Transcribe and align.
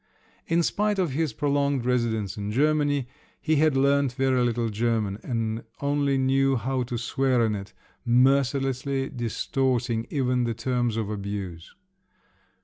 In 0.47 0.63
spite 0.63 0.97
of 0.97 1.11
his 1.11 1.31
prolonged 1.31 1.85
residence 1.85 2.35
in 2.35 2.51
Germany, 2.51 3.07
he 3.39 3.57
had 3.57 3.77
learnt 3.77 4.13
very 4.13 4.43
little 4.43 4.69
German, 4.69 5.19
and 5.21 5.63
only 5.79 6.17
knew 6.17 6.55
how 6.55 6.81
to 6.81 6.97
swear 6.97 7.45
in 7.45 7.53
it, 7.53 7.71
mercilessly 8.03 9.09
distorting 9.09 10.07
even 10.09 10.43
the 10.45 10.55
terms 10.55 10.97
of 10.97 11.11
abuse. 11.11 11.75